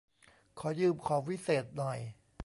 [0.59, 1.99] ขอยืมของวิเศษหน่อย